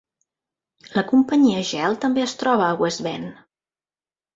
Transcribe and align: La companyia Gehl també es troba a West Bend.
La 0.95 1.03
companyia 1.11 1.61
Gehl 1.75 2.01
també 2.09 2.27
es 2.27 2.37
troba 2.43 2.69
a 2.73 2.75
West 2.85 3.09
Bend. 3.13 3.41